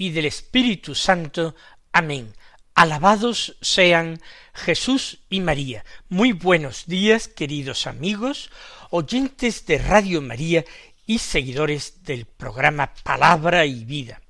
y 0.00 0.12
del 0.12 0.24
Espíritu 0.24 0.94
Santo. 0.94 1.54
Amén. 1.92 2.32
Alabados 2.74 3.58
sean 3.60 4.18
Jesús 4.54 5.18
y 5.28 5.40
María. 5.40 5.84
Muy 6.08 6.32
buenos 6.32 6.86
días, 6.86 7.28
queridos 7.28 7.86
amigos, 7.86 8.50
oyentes 8.88 9.66
de 9.66 9.76
Radio 9.76 10.22
María 10.22 10.64
y 11.04 11.18
seguidores 11.18 12.02
del 12.02 12.24
programa 12.24 12.94
Palabra 13.04 13.66
y 13.66 13.84
Vida. 13.84 14.22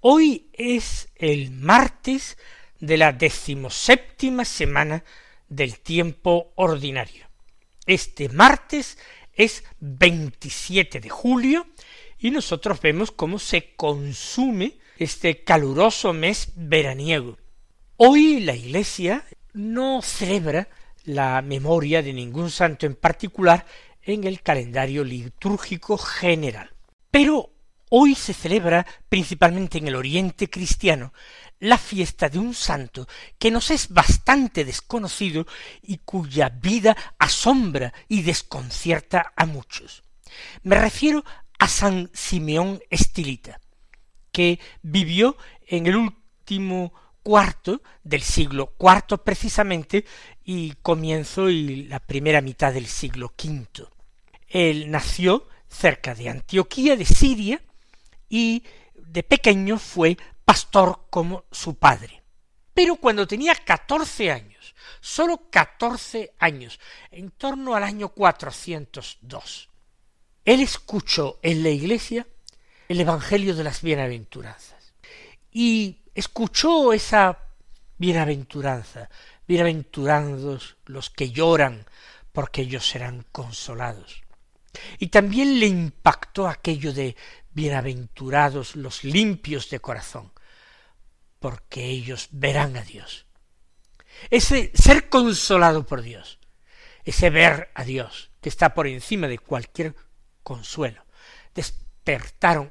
Hoy 0.00 0.50
es 0.52 1.08
el 1.16 1.50
martes 1.50 2.36
de 2.78 2.98
la 2.98 3.12
decimoséptima 3.12 4.44
semana 4.44 5.02
del 5.48 5.78
tiempo 5.78 6.52
ordinario. 6.56 7.26
Este 7.86 8.28
martes 8.28 8.98
es 9.32 9.64
27 9.78 11.00
de 11.00 11.08
julio 11.08 11.66
y 12.18 12.30
nosotros 12.30 12.82
vemos 12.82 13.10
cómo 13.10 13.38
se 13.38 13.74
consume 13.76 14.78
este 15.00 15.44
caluroso 15.44 16.12
mes 16.12 16.52
veraniego. 16.56 17.38
Hoy 17.96 18.40
la 18.40 18.54
Iglesia 18.54 19.24
no 19.54 20.02
celebra 20.02 20.68
la 21.04 21.40
memoria 21.40 22.02
de 22.02 22.12
ningún 22.12 22.50
santo 22.50 22.84
en 22.84 22.94
particular 22.96 23.64
en 24.02 24.24
el 24.24 24.42
calendario 24.42 25.02
litúrgico 25.02 25.96
general. 25.96 26.70
Pero 27.10 27.50
hoy 27.88 28.14
se 28.14 28.34
celebra 28.34 28.86
principalmente 29.08 29.78
en 29.78 29.88
el 29.88 29.96
Oriente 29.96 30.50
cristiano 30.50 31.14
la 31.60 31.78
fiesta 31.78 32.28
de 32.28 32.38
un 32.38 32.52
santo 32.52 33.08
que 33.38 33.50
nos 33.50 33.70
es 33.70 33.88
bastante 33.88 34.66
desconocido 34.66 35.46
y 35.82 35.96
cuya 36.04 36.50
vida 36.50 36.94
asombra 37.18 37.94
y 38.06 38.20
desconcierta 38.20 39.32
a 39.34 39.46
muchos. 39.46 40.02
Me 40.62 40.76
refiero 40.76 41.24
a 41.58 41.68
San 41.68 42.10
Simeón 42.12 42.82
Estilita, 42.90 43.60
que 44.32 44.58
vivió 44.82 45.36
en 45.66 45.86
el 45.86 45.96
último 45.96 46.92
cuarto 47.22 47.82
del 48.02 48.22
siglo 48.22 48.72
cuarto 48.76 49.22
precisamente 49.22 50.04
y 50.44 50.72
comienzo 50.82 51.50
y 51.50 51.84
la 51.84 52.00
primera 52.00 52.40
mitad 52.40 52.72
del 52.72 52.86
siglo 52.86 53.32
quinto. 53.36 53.90
Él 54.48 54.90
nació 54.90 55.46
cerca 55.68 56.14
de 56.14 56.28
Antioquía 56.28 56.96
de 56.96 57.04
Siria 57.04 57.62
y 58.28 58.64
de 58.94 59.22
pequeño 59.22 59.78
fue 59.78 60.16
pastor 60.44 61.06
como 61.10 61.44
su 61.50 61.76
padre. 61.76 62.22
Pero 62.74 62.96
cuando 62.96 63.26
tenía 63.26 63.54
catorce 63.54 64.30
años, 64.30 64.74
sólo 65.00 65.50
catorce 65.50 66.34
años, 66.38 66.80
en 67.10 67.30
torno 67.30 67.74
al 67.74 67.84
año 67.84 68.12
dos, 69.20 69.68
él 70.44 70.60
escuchó 70.60 71.38
en 71.42 71.62
la 71.62 71.70
iglesia 71.70 72.26
el 72.90 73.00
Evangelio 73.00 73.54
de 73.54 73.62
las 73.62 73.82
bienaventuranzas 73.82 74.94
y 75.52 75.98
escuchó 76.12 76.92
esa 76.92 77.38
bienaventuranza, 77.98 79.08
bienaventurados 79.46 80.76
los 80.86 81.08
que 81.08 81.30
lloran, 81.30 81.86
porque 82.32 82.62
ellos 82.62 82.88
serán 82.88 83.24
consolados. 83.30 84.22
Y 84.98 85.06
también 85.06 85.60
le 85.60 85.66
impactó 85.66 86.48
aquello 86.48 86.92
de 86.92 87.14
bienaventurados 87.52 88.74
los 88.74 89.04
limpios 89.04 89.70
de 89.70 89.78
corazón, 89.78 90.32
porque 91.38 91.84
ellos 91.84 92.26
verán 92.32 92.76
a 92.76 92.82
Dios. 92.82 93.24
Ese 94.30 94.72
ser 94.74 95.08
consolado 95.08 95.86
por 95.86 96.02
Dios, 96.02 96.40
ese 97.04 97.30
ver 97.30 97.70
a 97.74 97.84
Dios, 97.84 98.32
que 98.40 98.48
está 98.48 98.74
por 98.74 98.88
encima 98.88 99.28
de 99.28 99.38
cualquier 99.38 99.94
consuelo, 100.42 101.04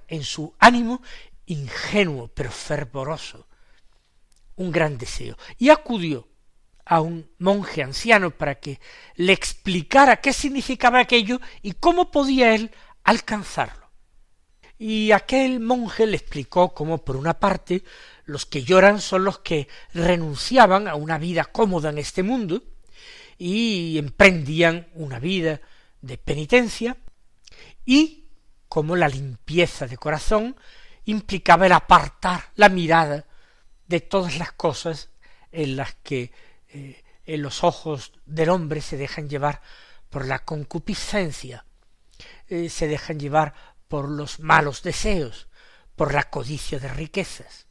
en 0.08 0.24
su 0.24 0.54
ánimo 0.60 1.02
ingenuo 1.46 2.28
pero 2.28 2.52
fervoroso 2.52 3.48
un 4.56 4.72
gran 4.72 4.98
deseo 4.98 5.38
y 5.58 5.70
acudió 5.70 6.28
a 6.86 7.02
un 7.02 7.30
monje 7.38 7.84
anciano 7.84 8.32
para 8.32 8.56
que 8.56 8.80
le 9.16 9.32
explicara 9.32 10.18
qué 10.18 10.34
significaba 10.34 11.00
aquello 11.00 11.40
y 11.62 11.74
cómo 11.74 12.12
podía 12.12 12.56
él 12.56 12.72
alcanzarlo. 13.04 13.90
Y 14.78 15.12
aquel 15.12 15.60
monje 15.60 16.08
le 16.08 16.18
explicó 16.18 16.74
cómo, 16.74 17.04
por 17.04 17.16
una 17.16 17.40
parte, 17.40 17.84
los 18.26 18.46
que 18.46 18.64
lloran 18.64 19.02
son 19.02 19.24
los 19.24 19.40
que 19.40 19.68
renunciaban 19.94 20.88
a 20.88 20.96
una 20.96 21.20
vida 21.20 21.46
cómoda 21.46 21.90
en 21.90 22.00
este 22.00 22.24
mundo 22.24 22.64
y 23.38 23.98
emprendían 23.98 24.88
una 24.94 25.20
vida 25.20 25.62
de 26.02 26.18
penitencia, 26.18 26.98
y 27.86 28.29
como 28.70 28.96
la 28.96 29.10
limpieza 29.10 29.88
de 29.88 29.98
corazón 29.98 30.56
implicaba 31.06 31.66
el 31.66 31.72
apartar 31.72 32.52
la 32.56 32.70
mirada 32.70 33.26
de 33.88 34.00
todas 34.00 34.38
las 34.38 34.52
cosas 34.54 35.10
en 35.52 35.76
las 35.76 35.96
que 35.96 36.32
eh, 36.70 37.04
en 37.26 37.42
los 37.42 37.64
ojos 37.64 38.14
del 38.26 38.50
hombre 38.50 38.82
se 38.82 38.96
dejan 38.96 39.28
llevar 39.28 39.62
por 40.10 40.26
la 40.26 40.46
concupiscencia, 40.46 41.66
eh, 42.48 42.70
se 42.70 42.88
dejan 42.88 43.20
llevar 43.20 43.54
por 43.88 44.08
los 44.08 44.40
malos 44.40 44.84
deseos, 44.84 45.48
por 45.96 46.14
la 46.14 46.30
codicia 46.30 46.80
de 46.80 46.90
riquezas. 46.90 47.66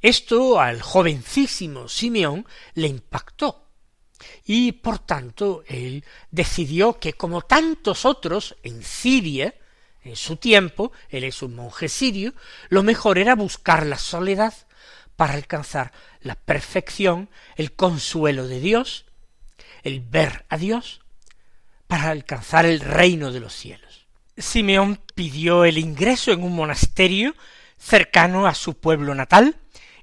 Esto 0.00 0.60
al 0.60 0.80
jovencísimo 0.80 1.88
Simeón 1.88 2.46
le 2.74 2.86
impactó, 2.86 3.68
y 4.44 4.72
por 4.72 5.00
tanto 5.00 5.64
él 5.66 6.04
decidió 6.30 7.00
que 7.00 7.14
como 7.14 7.42
tantos 7.42 8.04
otros 8.04 8.56
en 8.62 8.82
Siria, 8.82 9.54
en 10.04 10.16
su 10.16 10.36
tiempo, 10.36 10.92
él 11.08 11.24
es 11.24 11.42
un 11.42 11.54
monje 11.54 11.88
sirio, 11.88 12.34
lo 12.68 12.82
mejor 12.82 13.18
era 13.18 13.34
buscar 13.34 13.86
la 13.86 13.98
soledad 13.98 14.54
para 15.16 15.34
alcanzar 15.34 15.92
la 16.20 16.34
perfección, 16.34 17.30
el 17.56 17.72
consuelo 17.72 18.46
de 18.46 18.60
Dios, 18.60 19.06
el 19.82 20.00
ver 20.00 20.44
a 20.48 20.58
Dios, 20.58 21.00
para 21.86 22.10
alcanzar 22.10 22.66
el 22.66 22.80
reino 22.80 23.32
de 23.32 23.40
los 23.40 23.54
cielos. 23.54 24.06
Simeón 24.36 25.00
pidió 25.14 25.64
el 25.64 25.78
ingreso 25.78 26.32
en 26.32 26.42
un 26.42 26.54
monasterio 26.54 27.34
cercano 27.78 28.46
a 28.46 28.54
su 28.54 28.74
pueblo 28.74 29.14
natal, 29.14 29.56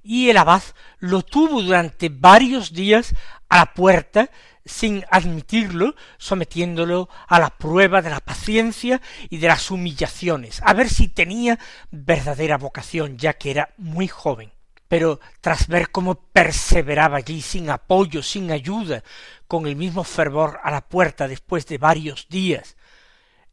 y 0.03 0.29
el 0.29 0.38
abad 0.38 0.63
lo 1.00 1.22
tuvo 1.22 1.61
durante 1.61 2.09
varios 2.09 2.73
días 2.73 3.13
a 3.50 3.57
la 3.57 3.73
puerta 3.73 4.31
sin 4.66 5.05
admitirlo, 5.09 5.95
sometiéndolo 6.17 7.09
a 7.27 7.39
la 7.39 7.49
prueba 7.49 8.01
de 8.01 8.09
la 8.09 8.19
paciencia 8.19 9.01
y 9.29 9.38
de 9.38 9.47
las 9.47 9.72
humillaciones, 9.72 10.61
a 10.63 10.73
ver 10.73 10.89
si 10.89 11.07
tenía 11.07 11.59
verdadera 11.89 12.58
vocación, 12.58 13.17
ya 13.17 13.34
que 13.34 13.52
era 13.52 13.73
muy 13.78 14.08
joven. 14.08 14.52
Pero 14.87 15.19
tras 15.40 15.67
ver 15.67 15.90
cómo 15.90 16.16
perseveraba 16.16 17.17
allí 17.17 17.41
sin 17.41 17.69
apoyo, 17.69 18.22
sin 18.22 18.52
ayuda, 18.52 19.03
con 19.47 19.66
el 19.66 19.75
mismo 19.75 20.03
fervor 20.03 20.59
a 20.64 20.72
la 20.72 20.81
puerta 20.81 21.28
después 21.28 21.66
de 21.66 21.78
varios 21.78 22.28
días, 22.29 22.75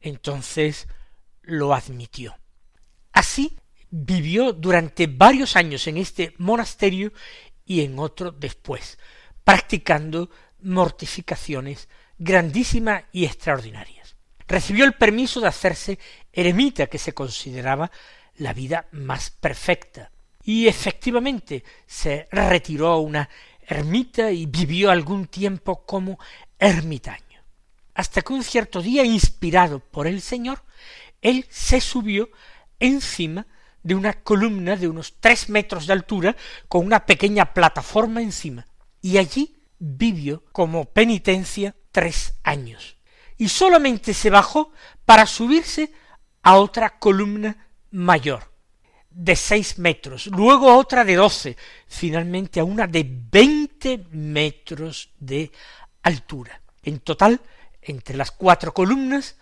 entonces 0.00 0.88
lo 1.42 1.74
admitió. 1.74 2.36
Así 3.12 3.56
vivió 3.90 4.52
durante 4.52 5.06
varios 5.06 5.56
años 5.56 5.86
en 5.86 5.96
este 5.96 6.34
monasterio 6.38 7.12
y 7.64 7.82
en 7.82 7.98
otro 7.98 8.32
después, 8.32 8.98
practicando 9.44 10.30
mortificaciones 10.60 11.88
grandísimas 12.18 13.04
y 13.12 13.24
extraordinarias. 13.24 14.16
Recibió 14.46 14.84
el 14.84 14.94
permiso 14.94 15.40
de 15.40 15.48
hacerse 15.48 15.98
eremita, 16.32 16.86
que 16.86 16.98
se 16.98 17.12
consideraba 17.12 17.90
la 18.36 18.52
vida 18.52 18.86
más 18.92 19.30
perfecta, 19.30 20.10
y 20.42 20.66
efectivamente 20.66 21.64
se 21.86 22.28
retiró 22.30 22.88
a 22.88 23.00
una 23.00 23.28
ermita 23.60 24.30
y 24.30 24.46
vivió 24.46 24.90
algún 24.90 25.26
tiempo 25.26 25.84
como 25.84 26.18
ermitaño, 26.58 27.42
hasta 27.94 28.22
que 28.22 28.32
un 28.32 28.42
cierto 28.42 28.80
día, 28.80 29.04
inspirado 29.04 29.80
por 29.80 30.06
el 30.06 30.22
Señor, 30.22 30.62
él 31.20 31.46
se 31.50 31.80
subió 31.80 32.30
encima 32.80 33.46
de 33.82 33.94
una 33.94 34.14
columna 34.14 34.76
de 34.76 34.88
unos 34.88 35.16
tres 35.20 35.48
metros 35.48 35.86
de 35.86 35.92
altura 35.92 36.36
con 36.68 36.86
una 36.86 37.04
pequeña 37.04 37.52
plataforma 37.52 38.22
encima, 38.22 38.66
y 39.02 39.18
allí 39.18 39.57
vivió 39.78 40.44
como 40.52 40.86
penitencia 40.86 41.74
tres 41.92 42.34
años, 42.42 42.96
y 43.36 43.48
solamente 43.48 44.14
se 44.14 44.30
bajó 44.30 44.72
para 45.04 45.26
subirse 45.26 45.92
a 46.42 46.56
otra 46.56 46.98
columna 46.98 47.68
mayor. 47.90 48.48
de 49.10 49.34
seis 49.34 49.78
metros, 49.78 50.28
luego 50.28 50.76
otra 50.76 51.04
de 51.04 51.16
doce, 51.16 51.56
finalmente 51.88 52.60
a 52.60 52.64
una 52.64 52.86
de 52.86 53.04
veinte 53.04 54.06
metros 54.12 55.10
de 55.18 55.50
altura. 56.02 56.62
En 56.84 57.00
total, 57.00 57.40
entre 57.82 58.16
las 58.16 58.30
cuatro 58.30 58.72
columnas, 58.72 59.36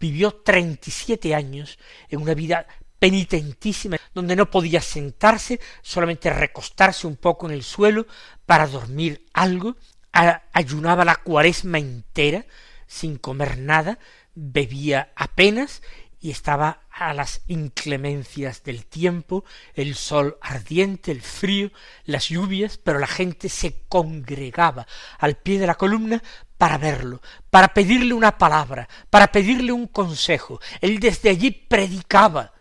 vivió 0.00 0.32
treinta 0.32 0.88
y 0.88 0.90
siete 0.90 1.36
años 1.36 1.78
en 2.08 2.20
una 2.20 2.34
vida 2.34 2.66
penitentísima, 3.02 3.96
donde 4.14 4.36
no 4.36 4.48
podía 4.48 4.80
sentarse, 4.80 5.58
solamente 5.82 6.30
recostarse 6.30 7.08
un 7.08 7.16
poco 7.16 7.46
en 7.48 7.52
el 7.52 7.64
suelo 7.64 8.06
para 8.46 8.68
dormir 8.68 9.26
algo, 9.32 9.74
ayunaba 10.12 11.04
la 11.04 11.16
cuaresma 11.16 11.80
entera, 11.80 12.46
sin 12.86 13.18
comer 13.18 13.58
nada, 13.58 13.98
bebía 14.36 15.10
apenas 15.16 15.82
y 16.20 16.30
estaba 16.30 16.82
a 16.92 17.12
las 17.12 17.40
inclemencias 17.48 18.62
del 18.62 18.86
tiempo, 18.86 19.44
el 19.74 19.96
sol 19.96 20.38
ardiente, 20.40 21.10
el 21.10 21.22
frío, 21.22 21.72
las 22.04 22.28
lluvias, 22.28 22.78
pero 22.78 23.00
la 23.00 23.08
gente 23.08 23.48
se 23.48 23.82
congregaba 23.88 24.86
al 25.18 25.34
pie 25.34 25.58
de 25.58 25.66
la 25.66 25.74
columna 25.74 26.22
para 26.56 26.78
verlo, 26.78 27.20
para 27.50 27.74
pedirle 27.74 28.14
una 28.14 28.38
palabra, 28.38 28.88
para 29.10 29.32
pedirle 29.32 29.72
un 29.72 29.88
consejo. 29.88 30.60
Él 30.80 31.00
desde 31.00 31.30
allí 31.30 31.50
predicaba 31.50 32.52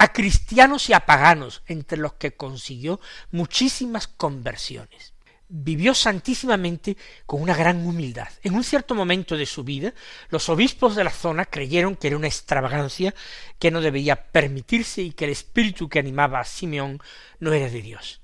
a 0.00 0.14
cristianos 0.14 0.88
y 0.88 0.94
a 0.94 1.04
paganos, 1.04 1.62
entre 1.66 1.98
los 1.98 2.14
que 2.14 2.32
consiguió 2.32 3.00
muchísimas 3.32 4.08
conversiones 4.08 5.12
vivió 5.52 5.94
santísimamente 5.94 6.96
con 7.26 7.42
una 7.42 7.56
gran 7.56 7.84
humildad. 7.84 8.28
En 8.44 8.54
un 8.54 8.62
cierto 8.62 8.94
momento 8.94 9.36
de 9.36 9.46
su 9.46 9.64
vida, 9.64 9.92
los 10.28 10.48
obispos 10.48 10.94
de 10.94 11.02
la 11.02 11.10
zona 11.10 11.44
creyeron 11.44 11.96
que 11.96 12.06
era 12.06 12.16
una 12.16 12.28
extravagancia 12.28 13.14
que 13.58 13.72
no 13.72 13.80
debía 13.80 14.30
permitirse 14.30 15.02
y 15.02 15.10
que 15.10 15.24
el 15.24 15.32
espíritu 15.32 15.88
que 15.88 15.98
animaba 15.98 16.38
a 16.38 16.44
Simeón 16.44 17.02
no 17.40 17.52
era 17.52 17.68
de 17.68 17.82
Dios. 17.82 18.20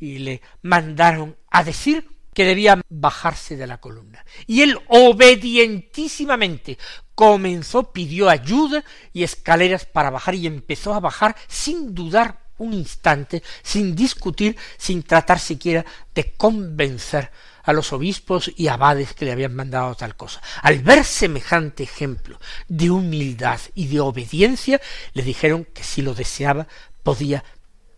Y 0.00 0.20
le 0.20 0.40
mandaron 0.62 1.36
a 1.50 1.64
decir 1.64 2.08
que 2.32 2.46
debía 2.46 2.80
bajarse 2.88 3.56
de 3.56 3.66
la 3.66 3.78
columna. 3.78 4.24
Y 4.46 4.62
él 4.62 4.78
obedientísimamente 4.88 6.78
comenzó, 7.18 7.90
pidió 7.90 8.30
ayuda 8.30 8.84
y 9.12 9.24
escaleras 9.24 9.84
para 9.84 10.08
bajar 10.08 10.36
y 10.36 10.46
empezó 10.46 10.94
a 10.94 11.00
bajar 11.00 11.34
sin 11.48 11.92
dudar 11.92 12.38
un 12.58 12.72
instante, 12.72 13.42
sin 13.64 13.96
discutir, 13.96 14.56
sin 14.76 15.02
tratar 15.02 15.40
siquiera 15.40 15.84
de 16.14 16.34
convencer 16.34 17.32
a 17.64 17.72
los 17.72 17.92
obispos 17.92 18.52
y 18.54 18.68
abades 18.68 19.14
que 19.14 19.24
le 19.24 19.32
habían 19.32 19.52
mandado 19.52 19.96
tal 19.96 20.14
cosa. 20.14 20.40
Al 20.62 20.78
ver 20.78 21.02
semejante 21.02 21.82
ejemplo 21.82 22.38
de 22.68 22.88
humildad 22.88 23.58
y 23.74 23.88
de 23.88 23.98
obediencia, 23.98 24.80
le 25.12 25.24
dijeron 25.24 25.64
que 25.74 25.82
si 25.82 26.02
lo 26.02 26.14
deseaba 26.14 26.68
podía 27.02 27.42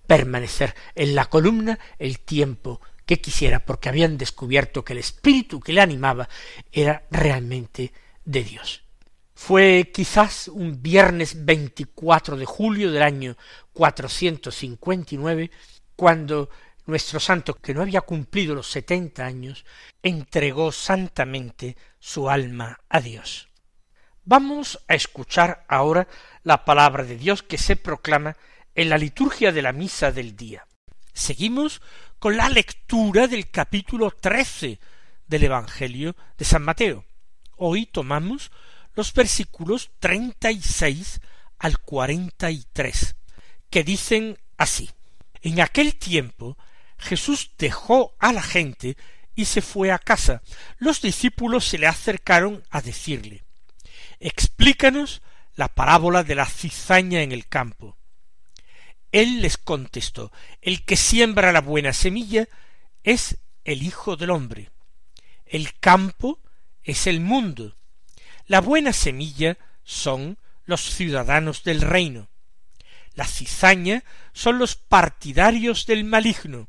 permanecer 0.06 0.74
en 0.94 1.14
la 1.14 1.26
columna 1.26 1.78
el 1.98 2.20
tiempo 2.20 2.80
que 3.04 3.20
quisiera, 3.20 3.66
porque 3.66 3.90
habían 3.90 4.16
descubierto 4.16 4.82
que 4.82 4.94
el 4.94 5.00
espíritu 5.00 5.60
que 5.60 5.74
le 5.74 5.82
animaba 5.82 6.26
era 6.72 7.04
realmente 7.10 7.92
de 8.24 8.44
Dios. 8.44 8.82
Fue 9.42 9.90
quizás 9.92 10.48
un 10.48 10.82
viernes 10.82 11.46
24 11.46 12.36
de 12.36 12.44
julio 12.44 12.92
del 12.92 13.02
año 13.02 13.38
459 13.72 15.50
cuando 15.96 16.50
nuestro 16.84 17.18
santo, 17.18 17.54
que 17.54 17.72
no 17.72 17.80
había 17.80 18.02
cumplido 18.02 18.54
los 18.54 18.70
setenta 18.70 19.24
años, 19.24 19.64
entregó 20.02 20.72
santamente 20.72 21.78
su 21.98 22.28
alma 22.28 22.80
a 22.90 23.00
Dios. 23.00 23.48
Vamos 24.24 24.78
a 24.88 24.94
escuchar 24.94 25.64
ahora 25.68 26.06
la 26.42 26.66
palabra 26.66 27.02
de 27.02 27.16
Dios 27.16 27.42
que 27.42 27.56
se 27.56 27.76
proclama 27.76 28.36
en 28.74 28.90
la 28.90 28.98
liturgia 28.98 29.52
de 29.52 29.62
la 29.62 29.72
misa 29.72 30.12
del 30.12 30.36
día. 30.36 30.66
Seguimos 31.14 31.80
con 32.18 32.36
la 32.36 32.50
lectura 32.50 33.26
del 33.26 33.50
capítulo 33.50 34.10
trece 34.10 34.78
del 35.26 35.44
Evangelio 35.44 36.14
de 36.36 36.44
San 36.44 36.62
Mateo. 36.62 37.06
Hoy 37.56 37.86
tomamos 37.86 38.50
los 39.00 39.14
versículos 39.14 39.92
treinta 39.98 40.50
y 40.50 40.60
seis 40.60 41.22
al 41.58 41.78
cuarenta 41.78 42.50
y 42.50 42.66
tres, 42.70 43.16
que 43.70 43.82
dicen 43.82 44.36
así 44.58 44.90
En 45.40 45.62
aquel 45.62 45.94
tiempo 45.94 46.58
Jesús 46.98 47.50
dejó 47.56 48.14
a 48.18 48.34
la 48.34 48.42
gente 48.42 48.98
y 49.34 49.46
se 49.46 49.62
fue 49.62 49.90
a 49.90 49.98
casa. 49.98 50.42
Los 50.76 51.00
discípulos 51.00 51.64
se 51.64 51.78
le 51.78 51.86
acercaron 51.86 52.62
a 52.68 52.82
decirle 52.82 53.42
Explícanos 54.18 55.22
la 55.54 55.68
parábola 55.68 56.22
de 56.22 56.34
la 56.34 56.44
cizaña 56.44 57.22
en 57.22 57.32
el 57.32 57.46
campo. 57.46 57.96
Él 59.12 59.40
les 59.40 59.56
contestó 59.56 60.30
El 60.60 60.84
que 60.84 60.98
siembra 60.98 61.52
la 61.52 61.62
buena 61.62 61.94
semilla 61.94 62.48
es 63.02 63.38
el 63.64 63.82
Hijo 63.82 64.16
del 64.16 64.28
hombre. 64.28 64.68
El 65.46 65.72
campo 65.80 66.38
es 66.82 67.06
el 67.06 67.20
mundo, 67.20 67.79
la 68.50 68.60
buena 68.60 68.92
semilla 68.92 69.56
son 69.84 70.36
los 70.64 70.80
ciudadanos 70.80 71.62
del 71.62 71.82
reino. 71.82 72.30
La 73.14 73.24
cizaña 73.24 74.02
son 74.32 74.58
los 74.58 74.74
partidarios 74.74 75.86
del 75.86 76.02
maligno. 76.02 76.68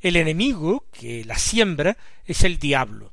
El 0.00 0.16
enemigo 0.16 0.86
que 0.90 1.26
la 1.26 1.36
siembra 1.36 1.98
es 2.24 2.44
el 2.44 2.58
diablo. 2.58 3.12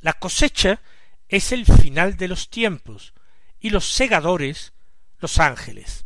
La 0.00 0.14
cosecha 0.14 0.80
es 1.28 1.52
el 1.52 1.66
final 1.66 2.16
de 2.16 2.26
los 2.26 2.50
tiempos 2.50 3.14
y 3.60 3.70
los 3.70 3.92
segadores 3.92 4.72
los 5.20 5.38
ángeles. 5.38 6.04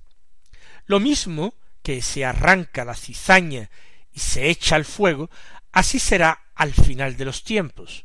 Lo 0.85 1.01
mismo 1.01 1.55
que 1.83 2.03
se 2.03 2.27
arranca 2.27 2.85
la 2.85 2.95
cizaña 2.95 3.71
y 4.13 4.21
se 4.21 4.51
echa 4.51 4.77
al 4.77 4.85
fuego, 4.85 5.31
así 5.73 6.01
será 6.01 6.43
al 6.55 6.75
final 6.75 7.17
de 7.17 7.25
los 7.25 7.45
tiempos. 7.45 8.05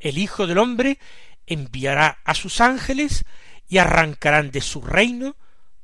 El 0.00 0.16
Hijo 0.16 0.46
del 0.46 0.56
hombre 0.56 0.98
enviará 1.52 2.18
a 2.24 2.34
sus 2.34 2.60
ángeles 2.60 3.24
y 3.68 3.78
arrancarán 3.78 4.50
de 4.50 4.60
su 4.60 4.82
reino 4.82 5.36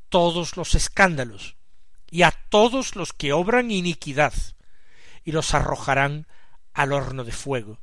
todos 0.08 0.56
los 0.56 0.74
escándalos 0.74 1.56
y 2.10 2.22
a 2.22 2.30
todos 2.30 2.96
los 2.96 3.12
que 3.12 3.32
obran 3.32 3.70
iniquidad 3.70 4.32
y 5.24 5.32
los 5.32 5.54
arrojarán 5.54 6.26
al 6.72 6.92
horno 6.92 7.24
de 7.24 7.32
fuego. 7.32 7.80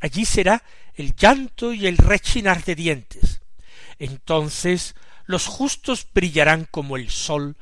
Allí 0.00 0.24
será 0.24 0.62
el 0.94 1.16
llanto 1.16 1.72
y 1.72 1.86
el 1.86 1.96
rechinar 1.96 2.64
de 2.64 2.74
dientes. 2.74 3.40
Entonces 3.98 4.94
los 5.24 5.46
justos 5.46 6.06
brillarán 6.12 6.66
como 6.70 6.96
el 6.96 7.10
sol 7.10 7.56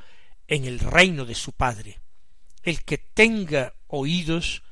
en 0.47 0.65
el 0.65 0.79
reino 0.79 1.25
de 1.25 1.35
su 1.35 1.53
Padre. 1.53 2.01
El 2.63 2.83
que 2.83 2.97
tenga 2.97 3.73
oídos, 3.87 4.63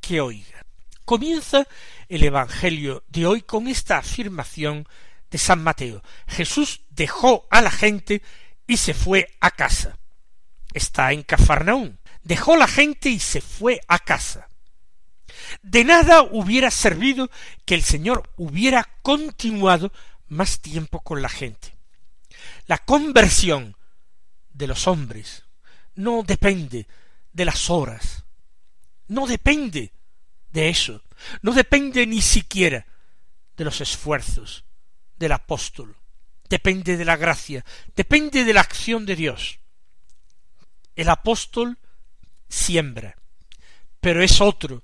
que 0.00 0.20
oiga. 0.20 0.66
Comienza 1.04 1.66
el 2.08 2.22
Evangelio 2.22 3.04
de 3.08 3.26
hoy 3.26 3.42
con 3.42 3.66
esta 3.66 3.98
afirmación 3.98 4.86
de 5.30 5.38
San 5.38 5.62
Mateo. 5.62 6.02
Jesús 6.28 6.82
dejó 6.90 7.46
a 7.50 7.60
la 7.60 7.70
gente 7.70 8.22
y 8.66 8.76
se 8.76 8.94
fue 8.94 9.28
a 9.40 9.50
casa. 9.50 9.98
Está 10.72 11.12
en 11.12 11.22
Cafarnaún. 11.22 11.98
Dejó 12.22 12.56
la 12.56 12.68
gente 12.68 13.08
y 13.08 13.18
se 13.18 13.40
fue 13.40 13.80
a 13.88 13.98
casa. 13.98 14.48
De 15.62 15.84
nada 15.84 16.22
hubiera 16.22 16.70
servido 16.70 17.30
que 17.64 17.74
el 17.74 17.82
Señor 17.82 18.30
hubiera 18.36 18.88
continuado 19.02 19.92
más 20.28 20.60
tiempo 20.60 21.00
con 21.00 21.20
la 21.20 21.28
gente. 21.28 21.76
La 22.66 22.78
conversión 22.78 23.76
de 24.52 24.66
los 24.66 24.86
hombres 24.86 25.44
no 25.94 26.22
depende 26.22 26.86
de 27.32 27.44
las 27.44 27.70
horas, 27.70 28.24
no 29.08 29.26
depende 29.26 29.92
de 30.52 30.68
eso. 30.68 31.02
No 31.40 31.52
depende 31.52 32.06
ni 32.06 32.20
siquiera 32.20 32.86
de 33.56 33.64
los 33.64 33.80
esfuerzos 33.80 34.64
del 35.16 35.32
apóstol. 35.32 35.96
Depende 36.48 36.96
de 36.96 37.04
la 37.04 37.16
gracia, 37.16 37.64
depende 37.96 38.44
de 38.44 38.52
la 38.52 38.60
acción 38.60 39.06
de 39.06 39.16
Dios. 39.16 39.58
El 40.94 41.08
apóstol 41.08 41.78
siembra, 42.48 43.16
pero 44.00 44.22
es 44.22 44.40
otro 44.40 44.82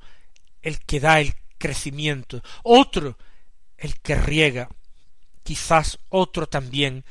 el 0.62 0.80
que 0.80 1.00
da 1.00 1.20
el 1.20 1.34
crecimiento, 1.58 2.42
otro 2.62 3.18
el 3.76 4.00
que 4.00 4.14
riega, 4.14 4.68
quizás 5.42 5.98
otro 6.08 6.48
también 6.48 7.04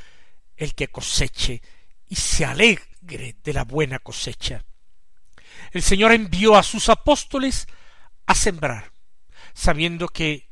el 0.55 0.73
que 0.73 0.87
coseche 0.87 1.61
y 2.09 2.15
se 2.15 2.45
alegre 2.45 3.35
de 3.43 3.53
la 3.53 3.63
buena 3.63 3.99
cosecha. 3.99 4.63
El 5.71 5.83
Señor 5.83 6.11
envió 6.11 6.55
a 6.55 6.63
sus 6.63 6.89
apóstoles 6.89 7.67
a 8.27 8.35
sembrar, 8.35 8.91
sabiendo 9.53 10.07
que 10.07 10.47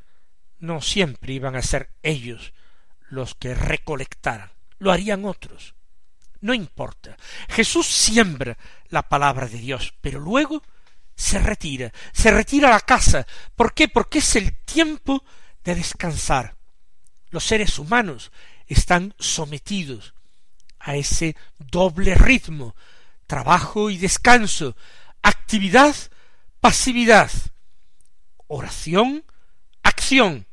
no 0.60 0.82
siempre 0.82 1.34
iban 1.34 1.56
a 1.56 1.62
ser 1.62 1.92
ellos 2.02 2.54
los 3.10 3.36
que 3.36 3.54
recolectaran, 3.54 4.52
lo 4.80 4.92
harían 4.92 5.26
otros. 5.26 5.76
No 6.42 6.54
importa. 6.54 7.18
Jesús 7.50 7.88
siembra 7.88 8.58
la 8.90 9.04
palabra 9.04 9.48
de 9.48 9.58
Dios, 9.58 9.94
pero 10.02 10.20
luego 10.20 10.64
se 11.16 11.40
retira, 11.40 11.92
se 12.12 12.32
retira 12.32 12.70
a 12.70 12.74
la 12.74 12.82
casa. 12.82 13.26
¿Por 13.56 13.74
qué? 13.74 13.88
Porque 13.88 14.20
es 14.20 14.36
el 14.36 14.56
tiempo 14.64 15.24
de 15.64 15.76
descansar. 15.76 16.56
Los 17.30 17.46
seres 17.46 17.80
humanos 17.80 18.32
están 18.68 19.14
sometidos 19.20 20.14
a 20.80 20.96
ese 20.96 21.36
doble 21.58 22.16
ritmo 22.16 22.76
trabajo 23.28 23.90
y 23.90 23.98
descanso, 23.98 24.76
actividad, 25.22 25.96
pasividad, 26.60 27.32
oración, 28.48 29.26
acción, 29.84 30.48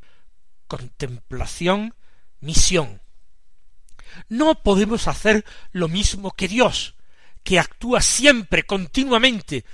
contemplación, 0.67 1.95
misión. 2.41 3.01
No 4.29 4.63
podemos 4.63 5.09
hacer 5.09 5.45
lo 5.73 5.89
mismo 5.89 6.33
que 6.33 6.49
Dios, 6.49 6.95
que 7.43 7.59
actúa 7.59 8.01
siempre, 8.01 8.65
continuamente, 8.65 9.65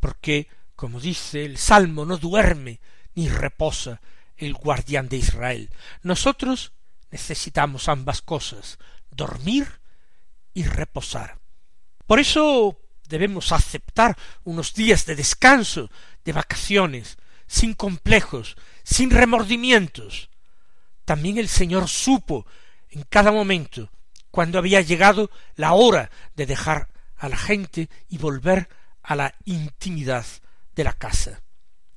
porque, 0.00 0.48
como 0.74 1.00
dice 1.00 1.44
el 1.44 1.58
Salmo, 1.58 2.04
no 2.04 2.18
duerme 2.18 2.80
ni 3.14 3.28
reposa 3.28 4.00
el 4.36 4.54
guardián 4.54 5.08
de 5.08 5.16
Israel. 5.16 5.70
Nosotros 6.02 6.72
necesitamos 7.10 7.88
ambas 7.88 8.20
cosas, 8.22 8.78
dormir 9.10 9.80
y 10.52 10.64
reposar. 10.64 11.38
Por 12.06 12.20
eso 12.20 12.78
debemos 13.08 13.52
aceptar 13.52 14.16
unos 14.44 14.74
días 14.74 15.06
de 15.06 15.16
descanso, 15.16 15.90
de 16.24 16.32
vacaciones, 16.32 17.16
sin 17.46 17.74
complejos, 17.74 18.56
sin 18.82 19.10
remordimientos. 19.10 20.30
También 21.04 21.38
el 21.38 21.48
Señor 21.48 21.88
supo 21.88 22.46
en 22.90 23.02
cada 23.02 23.32
momento 23.32 23.90
cuando 24.30 24.58
había 24.58 24.80
llegado 24.80 25.30
la 25.54 25.72
hora 25.72 26.10
de 26.34 26.46
dejar 26.46 26.88
a 27.16 27.28
la 27.28 27.36
gente 27.36 27.88
y 28.08 28.18
volver 28.18 28.68
a 29.02 29.16
la 29.16 29.34
intimidad 29.44 30.26
de 30.74 30.84
la 30.84 30.92
casa. 30.92 31.42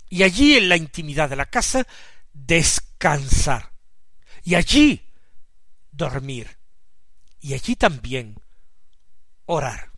Y 0.07 0.23
allí 0.23 0.55
en 0.55 0.69
la 0.69 0.77
intimidad 0.77 1.29
de 1.29 1.35
la 1.35 1.47
casa 1.47 1.85
descansar. 2.33 3.71
Y 4.43 4.55
allí 4.55 5.03
dormir. 5.91 6.57
Y 7.41 7.53
allí 7.53 7.75
también 7.75 8.35
orar. 9.45 9.91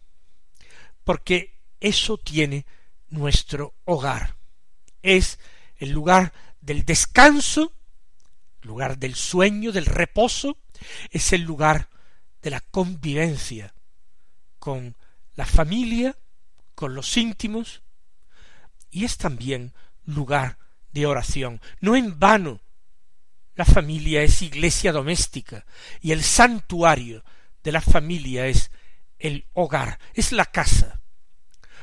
Porque 1.04 1.62
eso 1.80 2.18
tiene 2.18 2.66
nuestro 3.10 3.76
hogar. 3.86 4.41
Es 5.02 5.40
el 5.78 5.92
lugar 5.92 6.34
del 6.62 6.86
descanso, 6.86 7.74
lugar 8.62 8.98
del 8.98 9.16
sueño, 9.16 9.72
del 9.72 9.86
reposo, 9.86 10.58
es 11.10 11.34
el 11.34 11.42
lugar 11.42 11.90
de 12.42 12.52
la 12.52 12.62
convivencia 12.62 13.74
con 14.60 14.96
la 15.36 15.46
familia, 15.46 16.18
con 16.76 16.96
los 16.96 17.18
íntimos, 17.18 17.82
y 18.90 19.06
es 19.06 19.18
también 19.18 19.74
lugar 20.06 20.58
de 20.92 21.06
oración. 21.06 21.62
No 21.80 21.96
en 21.96 22.20
vano 22.20 22.62
la 23.56 23.66
familia 23.66 24.22
es 24.22 24.42
iglesia 24.42 24.92
doméstica 24.92 25.66
y 26.00 26.12
el 26.12 26.24
santuario 26.24 27.24
de 27.64 27.72
la 27.72 27.82
familia 27.82 28.48
es 28.48 28.72
el 29.20 29.46
hogar, 29.54 30.00
es 30.14 30.32
la 30.32 30.46
casa. 30.46 31.02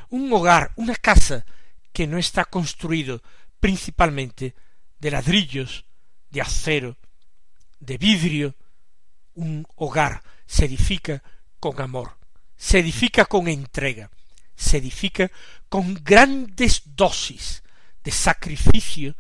Un 0.09 0.33
hogar, 0.33 0.73
una 0.77 0.97
casa 0.97 1.45
que 1.93 2.07
no 2.07 2.19
está 2.19 2.45
construido 2.45 3.23
principalmente 3.61 4.55
de 4.99 5.11
ladrillos, 5.11 5.85
de 6.31 6.41
acero, 6.41 6.97
de 7.81 7.99
vidrio. 7.99 8.55
Un 9.35 9.67
hogar 9.77 10.23
se 10.47 10.65
edifica 10.65 11.23
con 11.61 11.81
amor, 11.81 12.19
se 12.57 12.79
edifica 12.79 13.25
con 13.25 13.49
entrega, 13.49 14.11
se 14.57 14.79
edifica 14.79 15.31
con 15.69 15.95
grandes 16.03 16.83
dosis 16.85 17.63
de 18.03 18.11
sacrificio, 18.11 19.17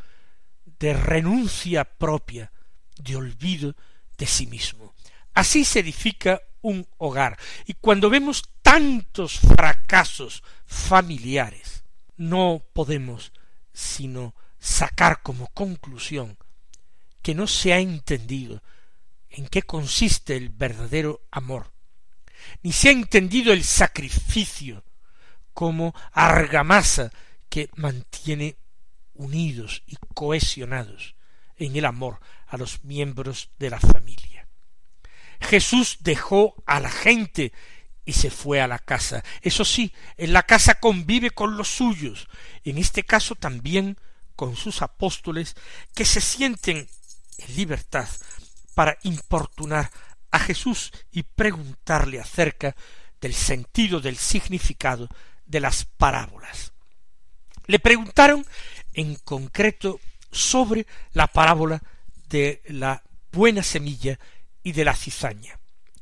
de 0.65 0.95
renuncia 0.95 1.85
propia, 1.85 2.53
de 2.97 3.17
olvido 3.17 3.77
de 4.17 4.27
sí 4.27 4.47
mismo. 4.47 4.95
Así 5.35 5.65
se 5.65 5.81
edifica 5.81 6.43
un 6.63 6.87
hogar. 6.99 7.39
Y 7.67 7.75
cuando 7.75 8.11
vemos 8.11 8.43
tantos 8.63 9.39
fracasos 9.39 10.43
familiares, 10.67 11.78
no 12.19 12.63
podemos 12.75 13.33
sino 13.73 14.35
sacar 14.59 15.23
como 15.23 15.47
conclusión 15.49 16.37
que 17.23 17.35
no 17.35 17.47
se 17.47 17.73
ha 17.73 17.79
entendido 17.79 18.63
en 19.31 19.47
qué 19.47 19.63
consiste 19.63 20.37
el 20.37 20.51
verdadero 20.51 21.23
amor, 21.31 21.73
ni 22.63 22.73
se 22.73 22.89
ha 22.89 22.93
entendido 22.93 23.53
el 23.53 23.65
sacrificio 23.65 24.85
como 25.55 25.95
argamasa 26.13 27.11
que 27.49 27.71
mantiene 27.77 28.57
unidos 29.15 29.83
y 29.87 29.97
cohesionados 30.15 31.17
en 31.57 31.77
el 31.77 31.85
amor 31.85 32.21
a 32.47 32.57
los 32.57 32.85
miembros 32.85 33.51
de 33.59 33.71
la 33.71 33.81
familia. 33.81 34.49
Jesús 35.41 35.99
dejó 36.01 36.63
a 36.67 36.81
la 36.81 36.91
gente 36.91 37.53
y 38.09 38.15
se 38.15 38.31
fue 38.31 38.63
a 38.63 38.67
la 38.67 38.79
casa. 38.79 39.23
Eso 39.43 39.67
sí, 39.67 39.93
en 40.17 40.33
la 40.33 40.43
casa 40.43 40.81
convive 40.81 41.31
con 41.31 41.59
los 41.59 41.69
suyos, 41.69 42.27
en 42.65 42.79
este 42.79 43.03
caso 43.03 43.35
también 43.35 43.99
con 44.35 44.57
sus 44.57 44.81
apóstoles, 44.81 45.55
que 45.95 46.07
se 46.07 46.23
sienten 46.23 46.89
en 47.37 47.57
libertad 47.57 48.09
para 48.75 48.97
importunar 49.03 49.91
a 50.31 50.39
Jesús 50.39 50.91
y 51.13 51.23
preguntarle 51.23 52.19
acerca 52.19 52.75
del 53.21 53.35
sentido, 53.35 54.01
del 54.01 54.17
significado 54.17 55.07
de 55.45 55.61
las 55.61 55.85
parábolas. 55.85 56.73
Le 57.67 57.79
preguntaron 57.79 58.47
en 58.95 59.17
concreto 59.17 60.01
sobre 60.33 60.87
la 61.13 61.27
parábola 61.27 61.83
de 62.31 62.63
la 62.69 63.03
buena 63.33 63.63
semilla 63.63 64.19
y 64.63 64.73
de 64.73 64.87
la 64.87 64.97
cizaña, 64.97 65.58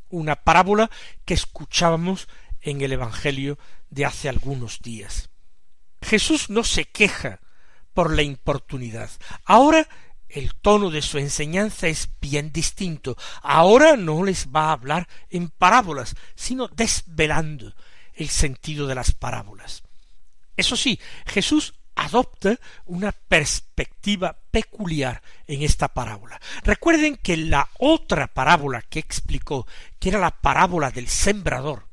una 0.08 0.36
parábola 0.36 0.90
que 1.24 1.34
escuchábamos 1.34 2.28
en 2.60 2.80
el 2.80 2.92
Evangelio 2.92 3.58
de 3.90 4.04
hace 4.04 4.28
algunos 4.28 4.80
días. 4.80 5.30
Jesús 6.02 6.50
no 6.50 6.64
se 6.64 6.84
queja 6.84 7.40
por 7.94 8.14
la 8.14 8.22
importunidad. 8.22 9.10
Ahora 9.44 9.88
el 10.28 10.54
tono 10.54 10.90
de 10.90 11.02
su 11.02 11.18
enseñanza 11.18 11.88
es 11.88 12.08
bien 12.20 12.52
distinto. 12.52 13.16
Ahora 13.42 13.96
no 13.96 14.24
les 14.24 14.48
va 14.48 14.66
a 14.66 14.72
hablar 14.72 15.08
en 15.30 15.48
parábolas, 15.48 16.14
sino 16.34 16.68
desvelando 16.68 17.74
el 18.14 18.28
sentido 18.28 18.86
de 18.86 18.94
las 18.94 19.12
parábolas. 19.12 19.82
Eso 20.56 20.76
sí, 20.76 20.98
Jesús 21.26 21.74
adopta 21.96 22.56
una 22.84 23.10
perspectiva 23.10 24.36
peculiar 24.50 25.20
en 25.46 25.62
esta 25.62 25.88
parábola. 25.88 26.40
Recuerden 26.62 27.16
que 27.16 27.36
la 27.36 27.68
otra 27.78 28.28
parábola 28.28 28.82
que 28.82 29.00
explicó, 29.00 29.66
que 29.98 30.10
era 30.10 30.20
la 30.20 30.30
parábola 30.30 30.90
del 30.90 31.08
sembrador, 31.08 31.88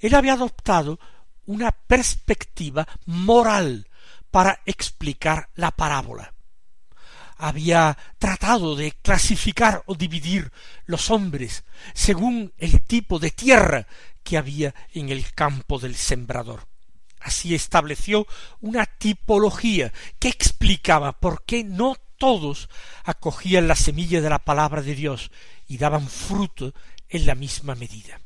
él 0.00 0.14
había 0.14 0.34
adoptado 0.34 0.98
una 1.46 1.72
perspectiva 1.72 2.86
moral 3.06 3.88
para 4.30 4.60
explicar 4.66 5.48
la 5.54 5.70
parábola. 5.70 6.34
Había 7.38 7.96
tratado 8.18 8.76
de 8.76 8.92
clasificar 8.92 9.82
o 9.86 9.94
dividir 9.94 10.52
los 10.84 11.10
hombres 11.10 11.64
según 11.94 12.52
el 12.58 12.82
tipo 12.82 13.18
de 13.18 13.30
tierra 13.30 13.86
que 14.22 14.36
había 14.36 14.74
en 14.92 15.08
el 15.08 15.32
campo 15.32 15.78
del 15.78 15.94
sembrador. 15.94 16.67
Así 17.20 17.54
estableció 17.54 18.26
una 18.60 18.86
tipología 18.86 19.92
que 20.18 20.28
explicaba 20.28 21.12
por 21.12 21.44
qué 21.44 21.64
no 21.64 21.96
todos 22.16 22.68
acogían 23.04 23.68
la 23.68 23.76
semilla 23.76 24.20
de 24.20 24.28
la 24.28 24.40
palabra 24.40 24.82
de 24.82 24.94
Dios 24.94 25.30
y 25.66 25.78
daban 25.78 26.08
fruto 26.08 26.74
en 27.08 27.26
la 27.26 27.34
misma 27.34 27.74
medida. 27.74 28.20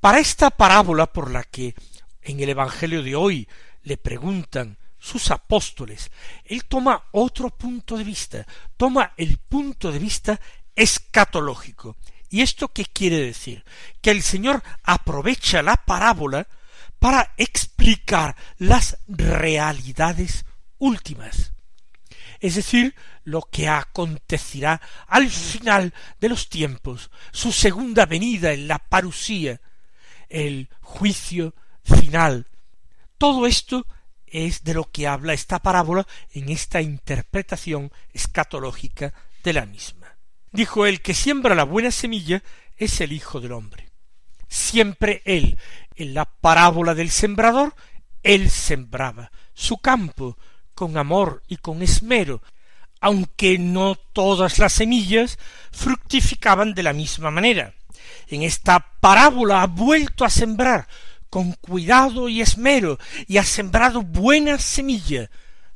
Para 0.00 0.18
esta 0.18 0.50
parábola 0.50 1.06
por 1.06 1.30
la 1.30 1.42
que 1.42 1.74
en 2.22 2.40
el 2.40 2.50
Evangelio 2.50 3.02
de 3.02 3.16
hoy 3.16 3.48
le 3.82 3.96
preguntan 3.96 4.78
sus 4.98 5.30
apóstoles, 5.30 6.10
él 6.44 6.64
toma 6.64 7.04
otro 7.12 7.50
punto 7.50 7.96
de 7.96 8.04
vista, 8.04 8.46
toma 8.76 9.12
el 9.16 9.38
punto 9.38 9.90
de 9.90 9.98
vista 9.98 10.40
escatológico. 10.74 11.96
¿Y 12.30 12.42
esto 12.42 12.68
qué 12.68 12.84
quiere 12.84 13.20
decir? 13.20 13.64
Que 14.00 14.10
el 14.10 14.22
Señor 14.22 14.62
aprovecha 14.82 15.62
la 15.62 15.76
parábola 15.76 16.48
para 17.04 17.34
explicar 17.36 18.34
las 18.56 18.96
realidades 19.06 20.46
últimas, 20.78 21.52
es 22.40 22.54
decir, 22.54 22.94
lo 23.24 23.42
que 23.42 23.68
acontecerá 23.68 24.80
al 25.06 25.28
final 25.28 25.92
de 26.18 26.30
los 26.30 26.48
tiempos, 26.48 27.10
su 27.30 27.52
segunda 27.52 28.06
venida 28.06 28.54
en 28.54 28.68
la 28.68 28.78
parusía, 28.78 29.60
el 30.30 30.70
juicio 30.80 31.54
final. 31.82 32.46
Todo 33.18 33.46
esto 33.46 33.86
es 34.26 34.64
de 34.64 34.72
lo 34.72 34.90
que 34.90 35.06
habla 35.06 35.34
esta 35.34 35.58
parábola 35.58 36.06
en 36.32 36.48
esta 36.48 36.80
interpretación 36.80 37.92
escatológica 38.14 39.12
de 39.42 39.52
la 39.52 39.66
misma. 39.66 40.16
Dijo 40.52 40.86
el 40.86 41.02
que 41.02 41.12
siembra 41.12 41.54
la 41.54 41.64
buena 41.64 41.90
semilla 41.90 42.42
es 42.78 42.98
el 43.02 43.12
Hijo 43.12 43.42
del 43.42 43.52
hombre. 43.52 43.90
Siempre 44.48 45.20
él, 45.24 45.58
en 45.96 46.14
la 46.14 46.24
parábola 46.24 46.94
del 46.94 47.10
sembrador, 47.10 47.74
él 48.22 48.50
sembraba 48.50 49.30
su 49.52 49.78
campo 49.78 50.36
con 50.74 50.96
amor 50.96 51.42
y 51.46 51.56
con 51.58 51.82
esmero, 51.82 52.42
aunque 53.00 53.58
no 53.58 53.94
todas 53.94 54.58
las 54.58 54.72
semillas 54.72 55.38
fructificaban 55.72 56.74
de 56.74 56.82
la 56.82 56.92
misma 56.92 57.30
manera. 57.30 57.74
En 58.28 58.42
esta 58.42 58.80
parábola 59.00 59.62
ha 59.62 59.66
vuelto 59.66 60.24
a 60.24 60.30
sembrar 60.30 60.88
con 61.30 61.52
cuidado 61.52 62.28
y 62.28 62.40
esmero 62.40 62.98
y 63.26 63.38
ha 63.38 63.44
sembrado 63.44 64.02
buena 64.02 64.58
semilla, 64.58 65.30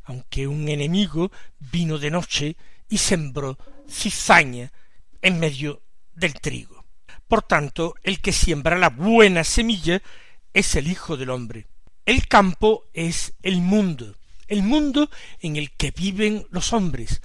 aunque 0.05 0.47
un 0.47 0.69
enemigo 0.69 1.31
vino 1.59 1.99
de 1.99 2.11
noche 2.11 2.57
y 2.89 2.99
sembró 2.99 3.59
cizaña 3.89 4.73
en 5.21 5.39
medio 5.39 5.83
del 6.15 6.35
trigo. 6.35 6.78
Por 7.29 7.43
tanto, 7.43 7.95
el 8.03 8.21
que 8.21 8.33
siembra 8.33 8.79
la 8.79 8.89
buena 8.89 9.45
semilla 9.45 10.03
es 10.55 10.75
el 10.75 10.89
Hijo 10.89 11.17
del 11.17 11.31
hombre. 11.31 11.67
El 12.07 12.27
campo 12.27 12.87
es 12.95 13.35
el 13.43 13.61
mundo, 13.61 14.17
el 14.47 14.63
mundo 14.63 15.11
en 15.41 15.57
el 15.57 15.71
que 15.73 15.91
viven 15.91 16.47
los 16.51 16.73
hombres, 16.73 17.21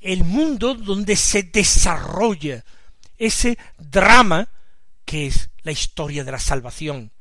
el 0.00 0.24
mundo 0.24 0.74
donde 0.74 1.14
se 1.14 1.44
desarrolla 1.44 2.64
ese 3.16 3.58
drama 3.78 4.48
que 5.04 5.28
es 5.28 5.50
la 5.62 5.70
historia 5.70 6.24
de 6.24 6.32
la 6.32 6.40
salvación, 6.40 7.12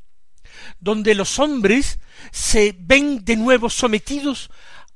donde 0.80 1.14
los 1.14 1.38
hombres 1.38 2.00
se 2.32 2.76
ven 2.78 3.24
de 3.24 3.36
nuevo 3.36 3.70
sometidos 3.70 4.50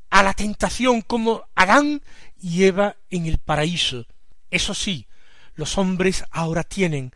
a 0.10 0.24
la 0.24 0.34
tentación 0.34 1.02
como 1.02 1.46
Adán 1.54 2.02
y 2.42 2.64
Eva 2.64 2.98
en 3.12 3.28
el 3.28 3.38
paraíso. 3.38 4.08
Eso 4.50 4.74
sí, 4.74 5.08
los 5.56 5.78
hombres 5.78 6.24
ahora 6.32 6.64
tienen 6.64 7.14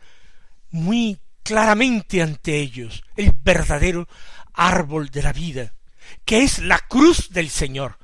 muy 0.70 1.18
claramente 1.42 2.22
ante 2.22 2.58
ellos 2.58 3.04
el 3.16 3.32
verdadero 3.32 4.08
árbol 4.52 5.10
de 5.10 5.22
la 5.22 5.32
vida, 5.32 5.74
que 6.24 6.42
es 6.42 6.58
la 6.58 6.78
cruz 6.78 7.30
del 7.30 7.50
Señor, 7.50 7.98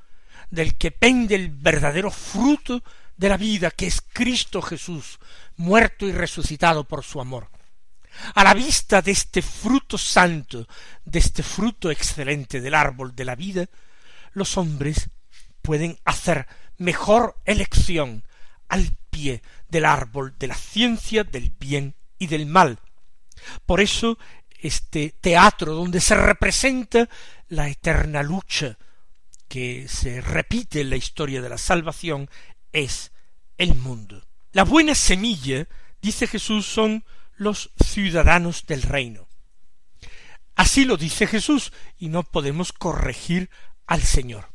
del 0.51 0.77
que 0.77 0.91
pende 0.91 1.35
el 1.35 1.51
verdadero 1.51 2.11
fruto 2.11 2.83
de 3.17 3.29
la 3.29 3.37
vida, 3.37 3.71
que 3.71 3.87
es 3.87 4.01
Cristo 4.01 4.63
Jesús, 4.63 5.19
muerto 5.57 6.07
y 6.07 6.13
resucitado 6.13 6.85
por 6.85 7.05
su 7.05 7.21
amor. 7.21 7.49
A 8.35 8.45
la 8.45 8.53
vista 8.53 9.01
de 9.01 9.13
este 9.13 9.43
fruto 9.43 9.97
santo, 9.97 10.67
de 11.05 11.19
este 11.19 11.43
fruto 11.43 11.91
excelente 11.91 12.61
del 12.61 12.75
árbol 12.75 13.15
de 13.15 13.25
la 13.25 13.35
vida, 13.35 13.67
los 14.33 14.57
hombres 14.57 15.09
pueden 15.63 15.99
hacer 16.05 16.47
mejor 16.77 17.39
elección 17.45 18.25
pie 19.13 19.43
del 19.69 19.85
árbol 19.85 20.35
de 20.39 20.49
la 20.49 20.55
ciencia 20.55 21.23
del 21.23 21.51
bien 21.51 21.95
y 22.19 22.27
del 22.27 22.47
mal. 22.47 22.81
Por 23.67 23.81
eso 23.81 24.19
este 24.59 25.15
teatro 25.21 25.75
donde 25.75 26.01
se 26.01 26.17
representa 26.17 27.09
la 27.49 27.69
eterna 27.69 28.23
lucha 28.23 28.79
que 29.49 29.87
se 29.87 30.21
repite 30.21 30.81
en 30.81 30.91
la 30.91 30.97
historia 30.97 31.43
de 31.43 31.49
la 31.51 31.59
salvación 31.59 32.31
es 32.73 33.13
el 33.59 33.75
mundo. 33.75 34.25
La 34.53 34.65
buena 34.65 34.95
semilla, 34.95 35.69
dice 36.01 36.27
Jesús, 36.27 36.67
son 36.67 37.05
los 37.37 37.71
ciudadanos 37.85 38.65
del 38.67 38.83
reino. 38.83 39.29
Así 40.55 40.85
lo 40.85 40.97
dice 40.97 41.27
Jesús 41.27 41.73
y 41.99 42.09
no 42.09 42.23
podemos 42.23 42.73
corregir 42.73 43.51
al 43.87 44.03
Señor. 44.03 44.52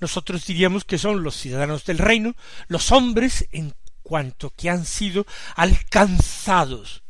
Nosotros 0.00 0.46
diríamos 0.46 0.84
que 0.84 0.98
son 0.98 1.22
los 1.22 1.36
ciudadanos 1.36 1.84
del 1.84 1.98
reino, 1.98 2.34
los 2.68 2.92
hombres 2.92 3.48
en 3.52 3.74
cuanto 4.02 4.50
que 4.50 4.70
han 4.70 4.84
sido 4.84 5.26
alcanzados 5.56 7.02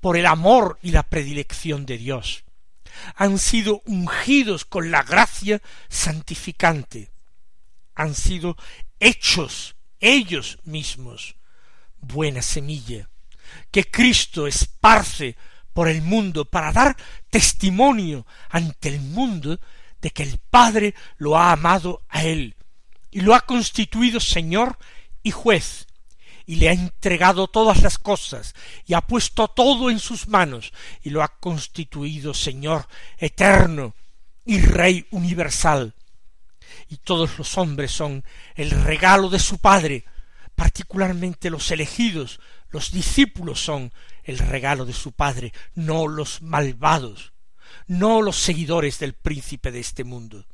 por 0.00 0.16
el 0.16 0.26
amor 0.26 0.78
y 0.82 0.90
la 0.90 1.04
predilección 1.04 1.86
de 1.86 1.98
Dios. 1.98 2.44
Han 3.16 3.38
sido 3.38 3.82
ungidos 3.86 4.64
con 4.64 4.90
la 4.90 5.02
gracia 5.02 5.62
santificante. 5.88 7.10
Han 7.94 8.14
sido 8.14 8.56
hechos 8.98 9.76
ellos 10.00 10.58
mismos 10.64 11.36
buena 12.02 12.42
semilla 12.42 13.08
que 13.70 13.90
Cristo 13.90 14.46
esparce 14.46 15.36
por 15.72 15.88
el 15.88 16.02
mundo 16.02 16.44
para 16.44 16.72
dar 16.72 16.96
testimonio 17.30 18.26
ante 18.50 18.88
el 18.88 19.00
mundo 19.00 19.58
de 20.02 20.10
que 20.10 20.24
el 20.24 20.38
Padre 20.38 20.94
lo 21.16 21.38
ha 21.38 21.52
amado 21.52 22.02
a 22.08 22.24
él. 22.24 22.56
Y 23.10 23.20
lo 23.20 23.34
ha 23.34 23.40
constituido 23.42 24.20
Señor 24.20 24.76
y 25.22 25.30
juez. 25.30 25.86
Y 26.44 26.56
le 26.56 26.68
ha 26.68 26.72
entregado 26.72 27.46
todas 27.46 27.82
las 27.82 27.98
cosas. 27.98 28.54
Y 28.84 28.94
ha 28.94 29.00
puesto 29.00 29.48
todo 29.48 29.90
en 29.90 30.00
sus 30.00 30.28
manos. 30.28 30.72
Y 31.02 31.10
lo 31.10 31.22
ha 31.22 31.28
constituido 31.38 32.34
Señor 32.34 32.86
eterno 33.16 33.94
y 34.44 34.60
Rey 34.60 35.06
universal. 35.12 35.94
Y 36.88 36.96
todos 36.96 37.38
los 37.38 37.56
hombres 37.56 37.92
son 37.92 38.24
el 38.56 38.70
regalo 38.70 39.30
de 39.30 39.38
su 39.38 39.58
Padre, 39.58 40.04
particularmente 40.54 41.48
los 41.48 41.70
elegidos, 41.70 42.40
los 42.70 42.90
discípulos 42.90 43.62
son 43.62 43.92
el 44.24 44.38
regalo 44.38 44.84
de 44.84 44.92
su 44.92 45.12
Padre, 45.12 45.52
no 45.74 46.08
los 46.08 46.42
malvados, 46.42 47.32
no 47.86 48.22
los 48.22 48.36
seguidores 48.36 48.98
del 48.98 49.14
príncipe 49.14 49.70
de 49.70 49.80
este 49.80 50.04
mundo. 50.04 50.46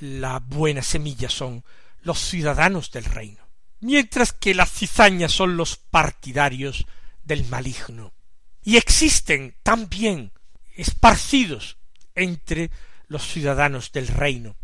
La 0.00 0.40
buena 0.40 0.82
semilla 0.82 1.28
son 1.28 1.64
los 2.02 2.18
ciudadanos 2.18 2.90
del 2.90 3.04
reino 3.04 3.42
mientras 3.82 4.32
que 4.32 4.54
las 4.54 4.70
cizañas 4.72 5.32
son 5.32 5.56
los 5.56 5.76
partidarios 5.76 6.86
del 7.24 7.44
maligno. 7.46 8.14
Y 8.62 8.76
existen 8.76 9.56
también 9.62 10.32
esparcidos 10.76 11.78
entre 12.14 12.70
los 13.08 13.26
ciudadanos 13.26 13.90
del 13.92 14.06
reino. 14.06 14.56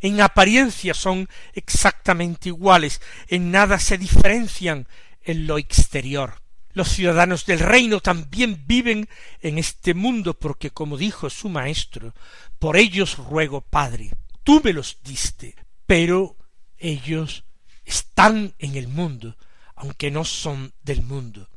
En 0.00 0.20
apariencia 0.20 0.94
son 0.94 1.28
exactamente 1.54 2.48
iguales, 2.50 3.02
en 3.26 3.50
nada 3.50 3.80
se 3.80 3.98
diferencian 3.98 4.86
en 5.22 5.46
lo 5.48 5.58
exterior. 5.58 6.40
Los 6.74 6.88
ciudadanos 6.88 7.44
del 7.44 7.58
reino 7.58 8.00
también 8.00 8.64
viven 8.66 9.08
en 9.40 9.58
este 9.58 9.94
mundo 9.94 10.34
porque, 10.34 10.70
como 10.70 10.96
dijo 10.96 11.28
su 11.28 11.48
maestro, 11.48 12.14
por 12.58 12.76
ellos 12.76 13.18
ruego, 13.18 13.60
Padre, 13.60 14.12
tú 14.42 14.60
me 14.64 14.72
los 14.72 14.98
diste, 15.02 15.54
pero 15.86 16.36
ellos 16.78 17.44
están 17.84 18.54
en 18.58 18.76
el 18.76 18.88
mundo, 18.88 19.36
aunque 19.76 20.10
no 20.10 20.24
son 20.24 20.72
del 20.82 21.02
mundo. 21.02 21.48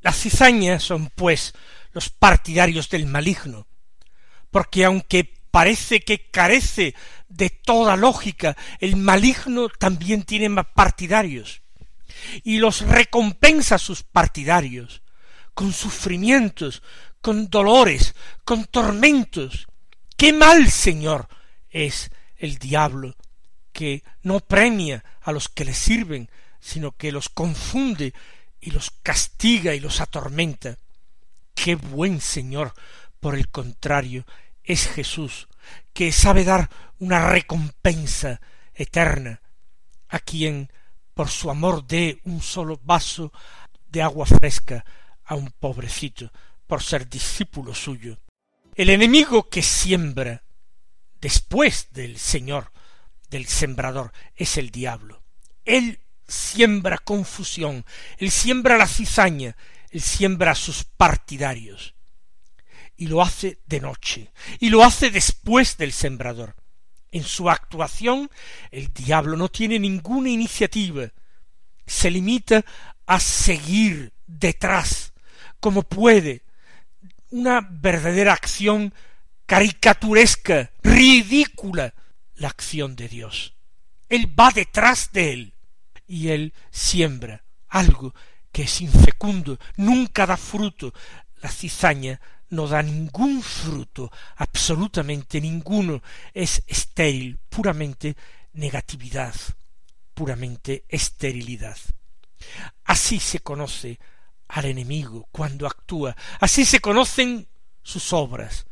Las 0.00 0.20
cizañas 0.20 0.82
son, 0.82 1.10
pues, 1.14 1.54
los 1.92 2.10
partidarios 2.10 2.88
del 2.88 3.06
maligno, 3.06 3.66
porque 4.50 4.84
aunque 4.84 5.24
parece 5.50 6.00
que 6.00 6.30
carece 6.30 6.94
de 7.28 7.50
toda 7.50 7.96
lógica, 7.96 8.56
el 8.78 8.96
maligno 8.96 9.68
también 9.68 10.22
tiene 10.22 10.48
más 10.48 10.66
partidarios, 10.74 11.61
y 12.42 12.58
los 12.58 12.80
recompensa 12.82 13.76
a 13.76 13.78
sus 13.78 14.02
partidarios, 14.02 15.02
con 15.54 15.72
sufrimientos, 15.72 16.82
con 17.20 17.48
dolores, 17.48 18.14
con 18.44 18.64
tormentos. 18.66 19.66
¡Qué 20.16 20.32
mal, 20.32 20.70
Señor! 20.70 21.28
es 21.72 22.10
el 22.36 22.58
diablo 22.58 23.16
que 23.72 24.04
no 24.22 24.40
premia 24.40 25.02
a 25.22 25.32
los 25.32 25.48
que 25.48 25.64
le 25.64 25.74
sirven, 25.74 26.28
sino 26.60 26.92
que 26.92 27.10
los 27.10 27.28
confunde 27.28 28.12
y 28.60 28.70
los 28.70 28.90
castiga 29.02 29.74
y 29.74 29.80
los 29.80 30.00
atormenta. 30.00 30.76
Qué 31.54 31.74
buen 31.74 32.20
Señor, 32.20 32.74
por 33.20 33.34
el 33.34 33.48
contrario, 33.48 34.26
es 34.62 34.86
Jesús, 34.86 35.48
que 35.92 36.12
sabe 36.12 36.44
dar 36.44 36.70
una 36.98 37.30
recompensa 37.30 38.40
eterna 38.74 39.40
a 40.08 40.18
quien 40.18 40.70
por 41.14 41.28
su 41.28 41.50
amor 41.50 41.86
dé 41.86 42.20
un 42.24 42.40
solo 42.40 42.80
vaso 42.82 43.32
de 43.88 44.02
agua 44.02 44.26
fresca 44.26 44.84
a 45.24 45.34
un 45.34 45.50
pobrecito 45.50 46.30
por 46.66 46.82
ser 46.82 47.08
discípulo 47.08 47.74
suyo. 47.74 48.18
El 48.74 48.90
enemigo 48.90 49.48
que 49.48 49.62
siembra 49.62 50.42
después 51.20 51.88
del 51.92 52.18
Señor 52.18 52.72
del 53.30 53.46
sembrador 53.46 54.12
es 54.36 54.56
el 54.56 54.70
diablo. 54.70 55.22
Él 55.64 56.00
siembra 56.26 56.98
confusión, 56.98 57.84
él 58.18 58.30
siembra 58.30 58.78
la 58.78 58.86
cizaña, 58.86 59.56
él 59.90 60.00
siembra 60.00 60.52
a 60.52 60.54
sus 60.54 60.84
partidarios. 60.84 61.94
Y 62.96 63.06
lo 63.06 63.22
hace 63.22 63.58
de 63.66 63.80
noche, 63.80 64.32
y 64.60 64.70
lo 64.70 64.82
hace 64.82 65.10
después 65.10 65.76
del 65.76 65.92
sembrador. 65.92 66.56
En 67.12 67.22
su 67.24 67.48
actuación 67.48 68.30
el 68.70 68.92
diablo 68.92 69.36
no 69.36 69.48
tiene 69.48 69.78
ninguna 69.78 70.30
iniciativa, 70.30 71.10
se 71.86 72.10
limita 72.10 72.64
a 73.06 73.20
seguir 73.20 74.12
detrás, 74.26 75.12
como 75.60 75.82
puede, 75.82 76.42
una 77.30 77.60
verdadera 77.70 78.32
acción 78.32 78.92
caricaturesca, 79.46 80.70
ridícula, 80.82 81.94
la 82.36 82.48
acción 82.48 82.96
de 82.96 83.08
Dios. 83.08 83.54
Él 84.08 84.28
va 84.38 84.50
detrás 84.50 85.12
de 85.12 85.32
él 85.32 85.54
y 86.06 86.28
él 86.28 86.54
siembra 86.70 87.44
algo 87.68 88.14
que 88.52 88.62
es 88.62 88.80
infecundo, 88.80 89.58
nunca 89.76 90.26
da 90.26 90.36
fruto. 90.36 90.92
La 91.40 91.50
cizaña 91.50 92.20
no 92.52 92.68
da 92.68 92.82
ningún 92.82 93.42
fruto, 93.42 94.12
absolutamente 94.36 95.40
ninguno, 95.40 96.02
es 96.34 96.62
estéril, 96.66 97.38
puramente 97.48 98.14
negatividad, 98.52 99.34
puramente 100.12 100.84
esterilidad. 100.88 101.78
Así 102.84 103.18
se 103.18 103.40
conoce 103.40 103.98
al 104.48 104.66
enemigo 104.66 105.28
cuando 105.32 105.66
actúa, 105.66 106.14
así 106.40 106.66
se 106.66 106.80
conocen 106.80 107.48
sus 107.82 108.12
obras, 108.12 108.66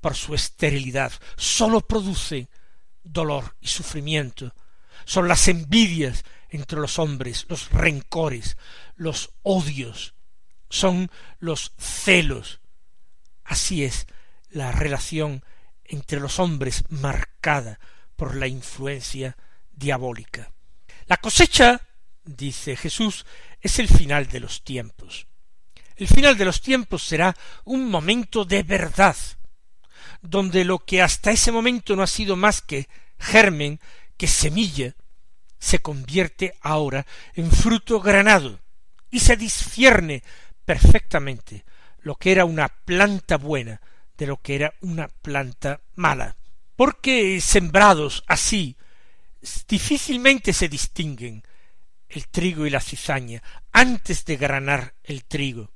por 0.00 0.14
su 0.14 0.34
esterilidad, 0.34 1.12
sólo 1.36 1.82
produce 1.82 2.48
dolor 3.02 3.56
y 3.60 3.68
sufrimiento. 3.68 4.54
Son 5.04 5.28
las 5.28 5.48
envidias 5.48 6.24
entre 6.48 6.80
los 6.80 6.98
hombres, 6.98 7.44
los 7.50 7.70
rencores, 7.70 8.56
los 8.94 9.30
odios, 9.42 10.14
son 10.70 11.10
los 11.38 11.74
celos. 11.76 12.60
Así 13.46 13.84
es 13.84 14.06
la 14.50 14.72
relación 14.72 15.44
entre 15.84 16.20
los 16.20 16.38
hombres 16.38 16.84
marcada 16.88 17.78
por 18.16 18.34
la 18.34 18.46
influencia 18.46 19.36
diabólica. 19.72 20.50
La 21.06 21.18
cosecha, 21.18 21.80
dice 22.24 22.76
Jesús, 22.76 23.24
es 23.60 23.78
el 23.78 23.88
final 23.88 24.26
de 24.26 24.40
los 24.40 24.64
tiempos. 24.64 25.26
El 25.96 26.08
final 26.08 26.36
de 26.36 26.44
los 26.44 26.60
tiempos 26.60 27.04
será 27.04 27.36
un 27.64 27.88
momento 27.88 28.44
de 28.44 28.62
verdad, 28.62 29.16
donde 30.20 30.64
lo 30.64 30.80
que 30.80 31.02
hasta 31.02 31.30
ese 31.30 31.52
momento 31.52 31.94
no 31.94 32.02
ha 32.02 32.06
sido 32.06 32.36
más 32.36 32.60
que 32.60 32.88
germen, 33.18 33.80
que 34.16 34.26
semilla, 34.26 34.94
se 35.58 35.78
convierte 35.78 36.54
ahora 36.60 37.06
en 37.34 37.50
fruto 37.50 38.00
granado 38.00 38.60
y 39.10 39.20
se 39.20 39.36
discierne 39.36 40.22
perfectamente 40.64 41.64
lo 42.06 42.14
que 42.14 42.30
era 42.30 42.44
una 42.44 42.68
planta 42.68 43.36
buena 43.36 43.80
de 44.16 44.28
lo 44.28 44.40
que 44.40 44.54
era 44.54 44.72
una 44.80 45.08
planta 45.08 45.80
mala. 45.96 46.36
Porque 46.76 47.40
sembrados 47.40 48.22
así 48.28 48.76
difícilmente 49.66 50.52
se 50.52 50.68
distinguen 50.68 51.42
el 52.08 52.28
trigo 52.28 52.64
y 52.64 52.70
la 52.70 52.78
cizaña 52.78 53.42
antes 53.72 54.24
de 54.24 54.36
granar 54.36 54.94
el 55.02 55.24
trigo. 55.24 55.72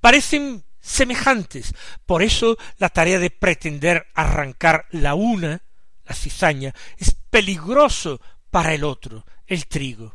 Parecen 0.00 0.62
semejantes, 0.78 1.74
por 2.06 2.22
eso 2.22 2.56
la 2.78 2.90
tarea 2.90 3.18
de 3.18 3.30
pretender 3.30 4.06
arrancar 4.14 4.86
la 4.92 5.16
una, 5.16 5.64
la 6.04 6.14
cizaña, 6.14 6.72
es 6.96 7.16
peligroso 7.28 8.20
para 8.52 8.72
el 8.72 8.84
otro, 8.84 9.26
el 9.48 9.66
trigo, 9.66 10.14